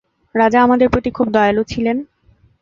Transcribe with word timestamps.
রাজা 0.35 0.59
আমাদের 0.61 0.87
প্রতি 0.89 1.09
খুব 1.11 1.27
দয়ালু 1.31 1.63
ছিলেন। 1.63 1.97